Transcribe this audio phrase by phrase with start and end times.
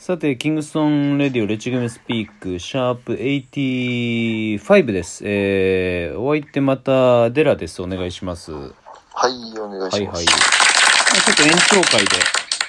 [0.00, 5.22] さて、 Kingston Radio let me speak、シャープ85です。
[5.26, 7.82] えー、お相手また、デラです。
[7.82, 8.50] お願いします。
[8.50, 8.72] は
[9.12, 10.02] はい、お願いします。
[10.02, 10.06] いはい。
[10.06, 11.50] まあちょっと延
[11.82, 12.12] 長会で、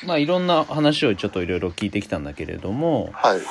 [0.06, 3.38] まあいろんな話をちょっといろいろ聞いてきたんだけれども、はい。
[3.38, 3.42] う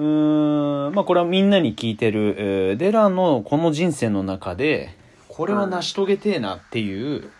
[0.00, 4.96] ーん、まあこれはみんなに聞いてる、えーデラのこの人生の中で、
[5.26, 7.32] これは成し遂げてえなっていう、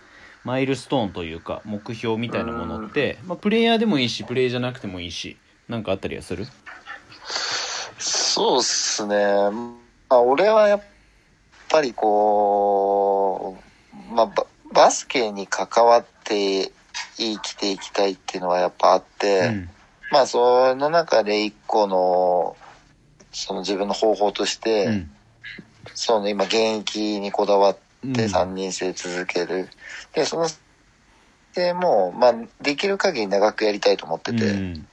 [0.43, 5.37] マイルストーンというか、目標みたいなものって、まあプレイヤーでもいいし、プレイじゃなくてもいいし、
[5.69, 6.47] なんかあったりはする？
[7.99, 9.17] そうっすね。
[9.17, 9.77] ま
[10.11, 10.83] あ、俺はやっ
[11.71, 13.57] ぱりこ
[14.11, 16.73] う、まあ、ババスケに関わって
[17.17, 19.71] 生きていきたいっていうのはやっぱあって、うん。
[20.11, 22.57] まあ、その中で一個の、
[23.33, 25.11] その自分の方法として、うん。
[25.95, 29.69] その今現役にこだわってうん3人制続ける。
[30.13, 30.49] で、その、
[31.55, 34.87] でも、まあ、できる限り長くやりたいと思ってて、うん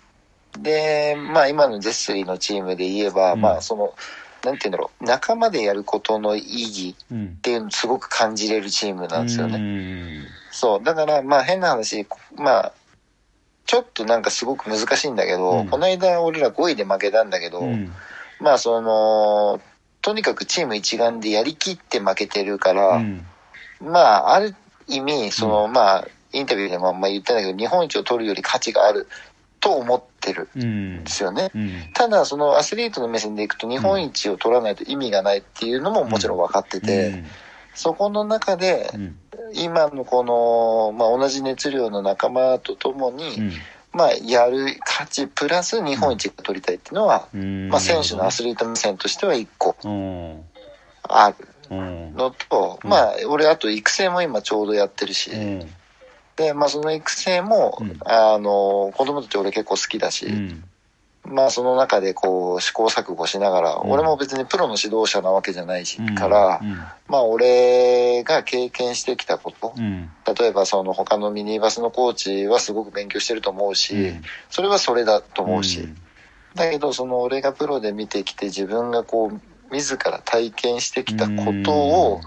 [0.59, 3.93] で、まあ今のゼスリーのチームで言えば、うんまあその、
[4.43, 9.57] なんて言うんだろう、仲間でやることの意義うんっていうのをすごく感じれるチームなんですよね。
[9.57, 10.25] ね。
[10.51, 10.83] そう。
[10.83, 12.73] だからまあ変な話、まあ、
[13.65, 17.91] ちょっとなんかすごく難しいんだけど、うんこの間俺ら5位で負けたんだけど、うん。
[18.39, 19.61] まあその、
[20.01, 23.25] とにかくチーム一丸でやりきって負けてるから、うん
[23.79, 24.55] まあある
[24.87, 29.07] 意味、その、まあ、インタビューでもまあ言ったんだけど、日本一を取るより価値がある
[29.59, 31.51] と思ってるうんんですよね。
[31.55, 31.71] うん。
[31.93, 37.23] ただそのアスリートの目線でいくと日本一を取らないと意味がないっていうのももちろん分かってて、
[37.73, 39.17] そこの中でうん。
[39.53, 43.51] 今のこの、まあ、同じ熱量の仲間と共に、うん。
[43.93, 47.69] まあ、やる価値プラス日本一が取りたいっていうのは、うん。
[47.69, 50.43] まあ、選手のアスリート目線としては一個うん。
[51.03, 52.13] あるうん。
[52.13, 55.69] のと、うんまあ俺あと育成も今ちょうどやってるし、うん。
[56.41, 57.99] でまあその育成も、うん。
[58.05, 60.63] あの子供たち俺結構好きだし、うん。
[61.23, 63.91] まあその中でこう試行錯誤しながら、うん。
[63.91, 66.15] 俺も別にプロの指導者なわけじゃないし、うん。
[66.15, 66.73] から、うん。
[67.07, 70.09] まあ俺が経験してきたこと、うん。
[70.39, 74.21] 例えばその他のミニバスのコーチはすごく勉強してると思うし、うん。
[74.49, 75.97] それはそれだと思うし、うん。
[76.55, 82.21] だけどその俺がプロで見てきて自分がこう自ら体験してきたことを、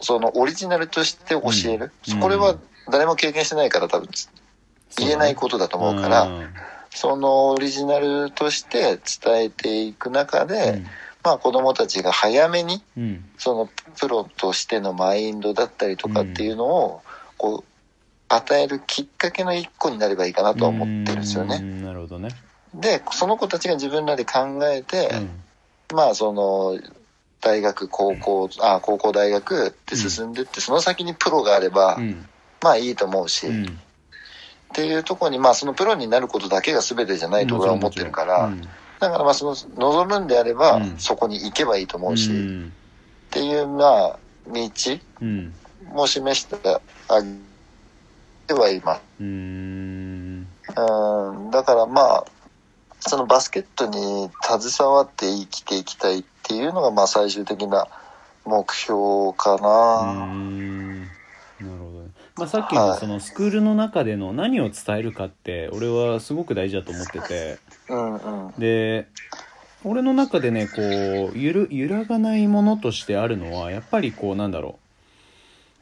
[0.00, 2.20] そのオリジナルとして教える、うん。
[2.20, 2.56] これは
[2.90, 4.08] 誰も経験してないから多分
[4.98, 6.48] 言えないことだと思うから、うん
[6.90, 10.82] そのオリジナルとして伝えていく中で、
[11.22, 13.24] まあ子供たちが早めにうん。
[13.36, 13.68] その
[14.00, 17.02] プロとしてのマインドだったりとかっていうのを
[17.36, 17.64] こう
[18.28, 21.58] 与えるきっかけの一個になればいいかなとは思ってるんですよね。
[21.60, 22.30] うんなるほどね。
[22.74, 25.10] で、その子たちが自分らで考えて、
[25.90, 25.96] うん。
[25.96, 26.78] まあその
[27.40, 32.28] 大学、高校、あ、高校大学って進んでって、その先にプロがあれば、うん。
[32.62, 33.64] まあいいと思うし、うん。
[33.64, 33.68] っ
[34.74, 38.62] ていうところに、まあそのプロになることだけが全てじゃないと俺は思ってるから、うん
[38.98, 42.72] だからまあその望むんであれば、うんそこに行けばいいと思うし、っうん。
[43.30, 44.18] ていうまあ
[44.48, 44.70] 道
[45.20, 45.54] うん。
[45.92, 46.56] も示して
[47.08, 47.28] あげ
[48.48, 49.00] てはいます。
[49.20, 50.46] うん。
[50.76, 52.24] うん、だからまあ、
[53.00, 57.86] そのバスケットに携わって生きていきたいっていうのがまあ最終的な
[58.44, 60.26] 目標かうな。
[62.38, 68.52] まあさっきのそのスクールの中での何を伝えるかって俺はすごく大事だと思っててうんうん。
[68.58, 69.08] で
[69.84, 70.80] 俺の中でねこ
[71.34, 74.78] う揺る揺らがないものとしてあるのはやっぱりこうなんだろ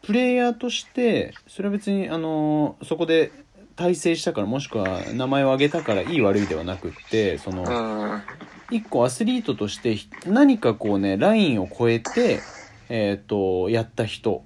[0.02, 3.32] うプレイヤーとしてそれは別にあのそこで
[3.74, 8.22] 大成したからもしくは名前を挙げたからいい悪いではなくってその、うん。
[8.70, 12.40] 一個アスリートとしてひ何かこうねラインを超えて
[12.88, 14.44] えっ、とやった人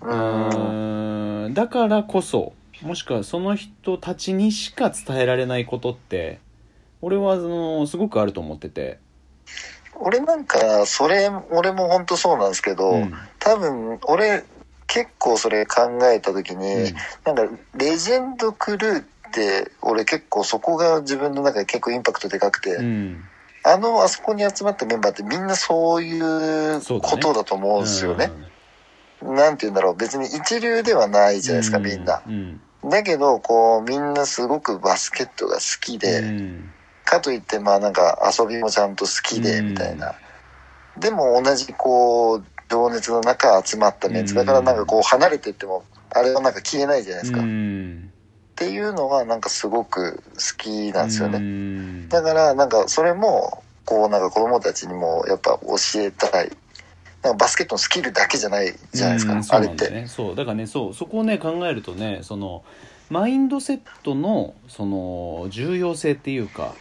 [0.00, 1.05] ううん。
[1.54, 2.52] だからこそ
[2.82, 6.40] もしくはその人たちにしか伝えられないことって
[7.02, 8.98] 俺はそのすごくあると思ってて、
[9.98, 13.14] 俺なんか、それ、俺も本当そうなんですけど、うん。
[13.38, 14.44] 多分、俺、
[14.86, 16.94] 結構それ考えた時に、うん。
[17.24, 23.24] なんか、レジェンドクルーって、俺結構そこが自分の中で結構インパクトでかくて、うん。
[23.64, 28.30] あの、あそこに集まったメンバーってみんなそういうことだと思うんですよね。
[29.22, 32.22] なんて言うんだろう、別に一流ではないじゃないですか、みんな。
[32.26, 36.70] うんだけど、こう、みんなすごくバスケットが好きで、うん
[37.04, 40.14] かといって、まあなんか遊びもちゃんと好きで、うんみたいな。
[40.98, 44.34] でも同じこう、情熱の中集まったメンツ。
[44.34, 47.40] だからなんかこう離れてっても、あれはなんか消えないじゃないですか。
[47.40, 48.12] うっん
[48.56, 51.38] ていうのがなんかすごく好きなんですようね。
[51.38, 56.50] んだからなんかそれも、こうなんか子供たちにもやっぱ教えたい。
[57.26, 60.06] なんかバスケットのスキルだけじゃないじゃないですか、うんそあれって。
[60.06, 62.64] そうだからねそうそこをね考えるとねその
[63.10, 66.74] マインドセットのその重要性っていうか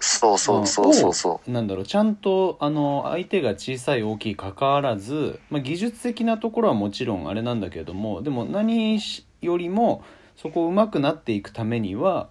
[0.00, 8.98] そうそうそうそうそなんだろうちゃんとあの相手が小さい大きいかかわらず、まあ、技術的なところはもちろんあれなんだけれどもでも何
[9.40, 10.04] よりも
[10.36, 12.28] そこを上手くなっていくためには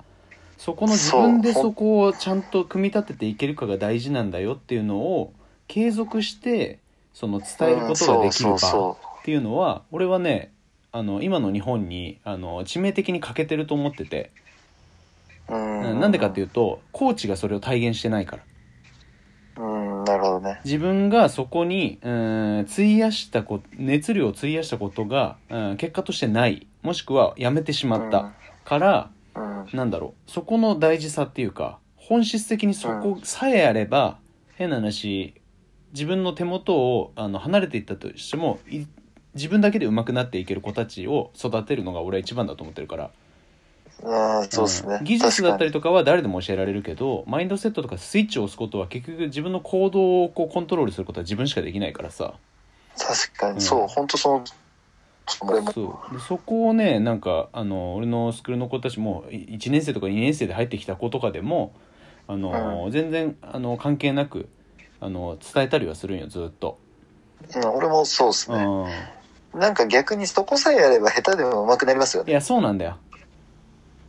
[0.58, 5.34] そこの自分でそこをちゃんと組み立てていけるかが大事なんだよっていうのを
[5.68, 6.80] 継続して
[7.14, 9.42] その伝えることができるうんそうそう場っていう。
[9.42, 10.52] のは俺はね
[10.92, 14.32] あの今の日本にあの致命的に欠けてると思ってて、
[15.50, 15.82] ううん。
[15.82, 18.44] うんなんでかっていうとコーチがそれを体現してないから。
[19.56, 20.60] うんなるほどね。
[20.66, 26.68] 自分がそこにうん費やしたこ熱量を費やしたことが、うん、結果としてない。
[26.82, 28.34] もしくはやめてしまった。
[28.66, 29.62] から、うん。
[29.62, 30.32] うんなんだろう。
[30.32, 34.18] そこの大事さっていうか本質的にそこさえあれば、
[34.56, 35.36] 変な話
[35.94, 38.86] 自分の手元をあの離れていったとしてもい
[39.36, 43.12] 自分だけで上手くなっていける子たちを育てるのが俺は一番だと思ってるから。
[44.02, 44.96] うんそうですね。
[44.96, 45.04] うん。
[45.04, 52.34] 技術だったりととかは誰でも教えられるけどマインドセットとかスイッチを押すことは結局自分の行動をこうコントロールすることは自分しかできないからさ。
[52.98, 53.56] 確かうん。
[53.56, 54.44] にそう本当その
[55.42, 55.72] 俺も。
[55.72, 56.14] そう。
[56.14, 61.74] でそこをねなんかあの俺のスクールの子たちも1年生とか2年生で入ってきた子とかでも
[62.28, 64.48] あの、全然あの関係なく
[65.04, 66.78] あの伝えたりはするんよずっと。
[67.56, 68.58] うん俺もそうですね。
[69.54, 69.60] うん。
[69.60, 72.32] なんか逆にそこさえやれば下手でも上手くなりますよね。
[72.32, 72.98] いやそうなんだよ。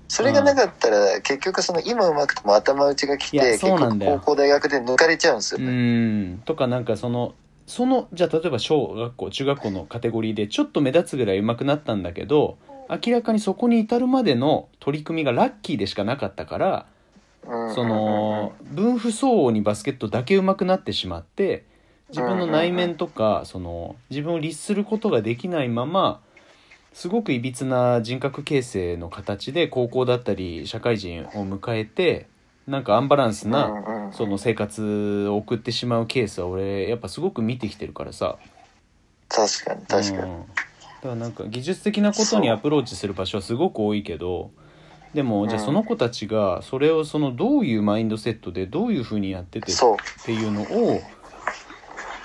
[0.09, 6.39] それがなかったら結局その今上手くても頭打ちが来いやて結局高校大学で抜かれちゃうんですようねん。
[6.45, 7.35] とかなんかその
[7.67, 12.59] そのじゃあ例えば小学校中学校のカテゴリーでちょっと目立つぐらい上手くなったんだけど
[12.89, 16.94] 明らかにそこに至るまでの取り組みがラッキーでしかなかったからうん
[17.75, 21.65] その分不相応にバスケットだけ上手くなってしまって
[22.09, 26.21] 自分の内面とかその自分を律することができないまま
[26.93, 32.29] すごくいびつな人格形成の形で高校だったり社会人を迎えて
[32.67, 38.39] なんかアンバランスなその生活を送ってしまうケースは俺やっぱすごく見てきてるからさ。
[39.29, 40.45] 確かに確かに、うん。
[40.47, 40.55] だ
[41.03, 44.53] からなんか技術的なことにアプローチする場所はすごく多いけど
[45.15, 49.97] でもじゃあうんその子たちがそれをそのどういうマインドセットでどういうふうにやっててっそう。
[50.25, 51.01] ていうのを、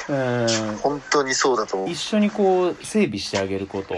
[0.09, 1.89] えー本当にそうだと思う。
[1.89, 3.95] 一緒にこう整備してあげること、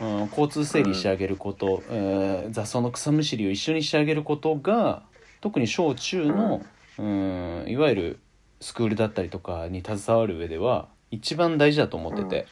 [0.00, 5.02] うん、交通整理してあげること、えー雑草の草むしりを一緒にしてあげることが
[5.40, 6.62] 特に小中の、
[6.98, 8.18] うん、いわゆる
[8.60, 12.46] スクールだったりとかに携わる上では一番大事だと思ってて、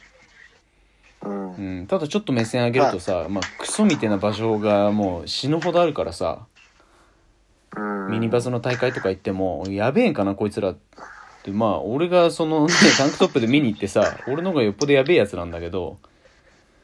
[1.23, 1.53] うん。
[1.53, 1.87] うん。
[1.87, 6.45] ただちょっと目線上げるとさ、まあ、クソみたいな場所がもう死ぬほどあるからさ
[7.75, 8.11] うん。
[8.11, 10.77] ミニバスの大会とか行ってもやべえんかなこいつらっ
[11.43, 11.51] て。
[11.51, 15.97] まあ俺がそのねタンクトップで見に行ってさ俺の方がよっぽどやべえやつなんだけど。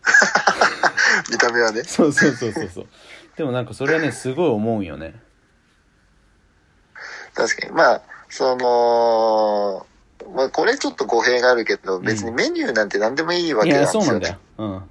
[1.32, 1.84] 見た目はね。
[1.84, 2.88] そうそうそうそうそう。
[3.36, 5.14] でもなんかそれはねすごい思うんよね。
[7.34, 7.74] 確かに。
[7.74, 9.86] まあその
[10.34, 14.38] まあこれちょっと語弊があるけど別にメニューなんて何でもいいわいけなんですよ、ねやそうなんだよ。
[14.58, 14.84] うん。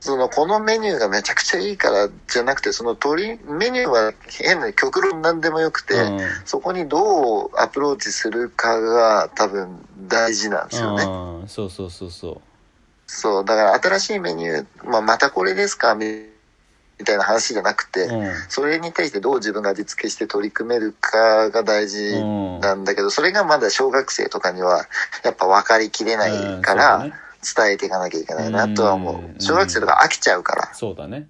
[0.00, 6.20] そのこのメニューがめちゃくちゃいいからじゃなくてその鳥メニューは変な極論何でもよくて、うん。
[6.44, 11.04] そこにどうアプローチするかが多分大事なんですよね。
[11.04, 11.48] うん。
[11.48, 12.40] そうそうそうそ
[13.06, 16.33] そう、だから新しいメニュー、まあ、またこれですかみ
[16.98, 24.86] みたいな話じゃなくて、ううんそれに対してどう自分が味付けして取り組めるかが大事うんなんだけど、それがまだ小学生とかには
[25.24, 27.00] やっぱ分かりきれないかうんら
[27.56, 29.34] 伝えていかなきゃいけないなとは思うんう。
[29.38, 30.74] 小学生とか飽きちゃうから。
[30.74, 31.28] そうだね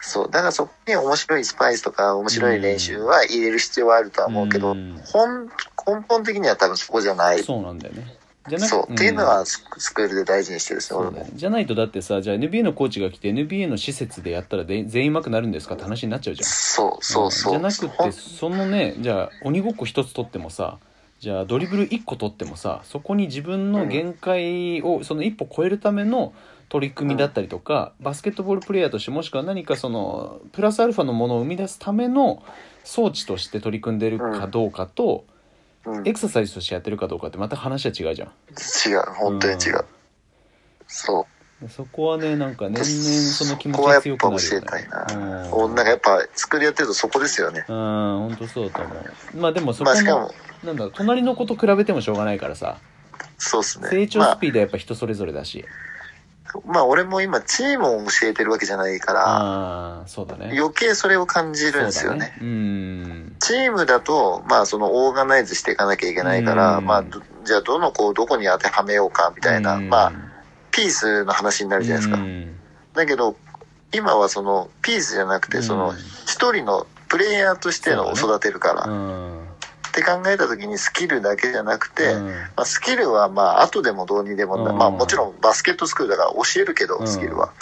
[0.00, 0.30] そう。
[0.30, 5.46] だからそこに面白いスパイスとか面白い練習は入れる必要はあるとは思うけど、うん本
[5.86, 7.42] 根本的には多分そこじゃない。
[7.42, 8.16] そうなんだよね
[8.48, 8.92] じゃなそう。
[8.92, 11.26] っていうのはススクールで大事にしてるんですよ、俺。
[11.32, 17.52] じゃないとだってさじゃあ NBA のコーチが来て NBA の施設でやったらで全員上手くなるんですかって話になっちゃうじゃんそうそうそう。
[17.52, 20.78] んじゃなくてそのねじゃあ鬼ごっこ一つ取ってもさ
[21.20, 26.34] じゃあドリブル一個取ってもさそこに自分の限界をその一歩超えるための
[26.68, 32.42] 取り組みだったりとか、バスケットボールプレーヤーとしてもしくは何かそのプラスアルファのものを生み出すための
[32.82, 35.35] 装置として取り組んでるかどうかと、うん、
[36.04, 39.02] エクササイズとしてやってるかどうかってまた話は違うじゃん違う。
[39.14, 39.76] 本当に違う。
[39.76, 39.84] うん
[40.88, 41.26] そ
[41.62, 41.68] う。
[41.68, 42.84] そこはねなんか年々
[43.32, 45.06] その気持ちそこはやっが強くぱ教えたいな。
[45.10, 47.64] うんおなんかやっぱ作りやってるとそこですよね。
[47.68, 48.94] うん本当そうだと思
[49.34, 52.78] うまあでもそこの、まあしかも、なんだ隣の子と比べてもしょうがないからさ
[53.38, 53.88] そうですね。
[53.88, 55.70] 成長まあ、スピードはやっぱ人それぞれだし、まあ
[56.64, 60.52] 俺も今チームを教えてるわけじゃないから、ああそうだね。
[60.58, 62.34] 余計それを感じるんですよね。
[62.38, 63.36] そうん。
[63.40, 66.84] チームだと、まあそのオーガナイズしていかなきゃいけないから、うん。
[66.84, 69.88] まあどじゃあどの子をどこに当てはめようかみたいな、うん。
[69.88, 70.12] まあ
[70.70, 72.22] ピースの話になるじゃないですか。
[72.22, 72.56] うん。
[72.94, 73.36] だけど、
[73.92, 75.96] 今はそのピースじゃなくて、そのうん。
[76.26, 79.35] 一人のプレイヤーとしてのを育てるから、うん
[79.96, 82.28] って考えた時にスキルだけじゃなくて、うん。
[82.28, 84.78] まあ、スキルはまあ後でもどうにでもな、うん。
[84.78, 87.08] まあもちろんバスケットスクールだから教えるけど、うん。
[87.08, 87.52] スキルは。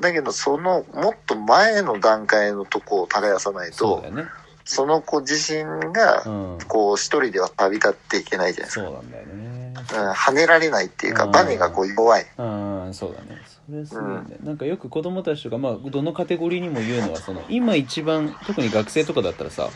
[0.00, 4.24] だけどそのもっと前の段階のとこを耕さないとそね。
[4.64, 6.58] その子自身がうん。
[6.68, 8.86] こう一人では旅立っていけないじゃないですか。
[8.86, 9.74] そうなんだよね。
[9.74, 11.32] うん、跳ねられないっていうか、うん。
[11.32, 12.26] バネがこう弱い。
[12.38, 13.40] ああそうだね。
[13.66, 19.70] それすごいね、なんかよく子供たちとかまあどのカテゴリーにも言うのはその今一番特に学生とかだったらさ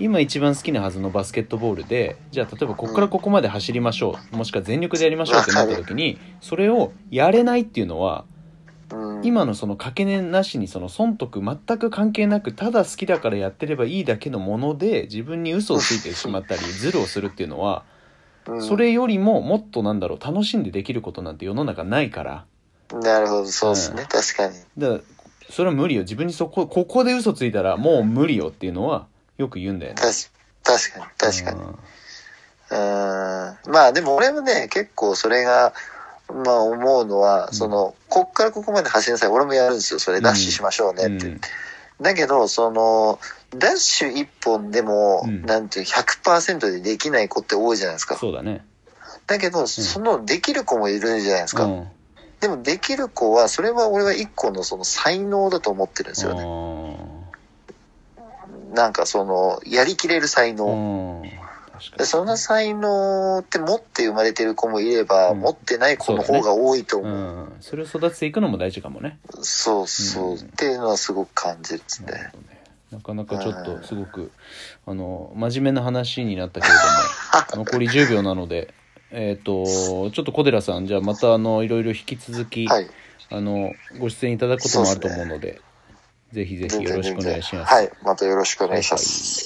[0.00, 8.24] 今一番好きなはずのバスケットボールでじゃあ例えばここからここまで走りましょう、もしくは全力でやりましょうってなった時にそれをやれないっていうのは
[8.92, 17.84] うん、今のその掛け値なしにその損得全く関係なくただ好きだからやってればいいだけのもので自分に嘘をついてしまったりズルをするっていうのは
[18.46, 18.62] うん。
[18.62, 22.44] それよりももっとなんだろう楽しんでできることなんて世の中ないから。
[22.92, 24.08] なるほど、そうですね、うん。
[24.08, 24.54] 確かに。
[24.78, 25.00] だから
[25.50, 26.02] それは無理よ。
[26.02, 29.06] 自分にそこここで嘘ついたらもう無理よっていうのは
[29.38, 31.60] よく言うんだよね確確かに、確かに。
[32.70, 32.76] う
[33.70, 35.74] んまあでも俺もね、結構それが、
[36.28, 39.28] まあ思うのは、その、こっからここまで走りなさい。
[39.28, 40.00] 俺もやるんですよ。
[40.00, 41.26] それダッシュしましょうねって。
[41.26, 41.40] うん
[42.00, 43.20] だけど、その、
[43.56, 48.16] ダッシュ一本でも、うんなんていう、100%でできない子って多いじゃないですか。
[48.16, 48.64] そうだね
[49.28, 51.64] だけど、その、できる子もいるじゃないですか。
[51.64, 51.88] うん
[52.40, 56.42] でも、できる子は、それは俺は一個のその才能だと思ってるんですよね。
[58.74, 61.22] なんかその、やりきれる才能。
[62.00, 67.12] その才能って持って生まれてる子もいれば、うん持ってない子の方が多いと思う。
[67.12, 72.12] うんそれを育てていくのも大事かもねそうそう、うんっていうのはすごく感じるですね。
[72.12, 72.62] なるほどね
[72.92, 74.30] なかなかちょっとすごく
[74.86, 76.72] あの真面目な話になったけれ
[77.52, 78.72] ども 残り10秒なので
[79.10, 82.88] えっ、とちょっと小寺さんじゃあまたあのいろいろ引き続き、はい。
[83.30, 85.60] あのご出演いただくこともあると思うので
[86.34, 87.72] ぜひぜひよろしくお願いします。
[87.72, 87.90] はい。
[88.02, 89.42] またよろしくお願いします。